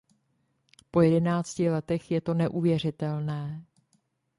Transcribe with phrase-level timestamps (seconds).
[0.91, 3.65] Po jedenácti letech je to neuvěřitelné.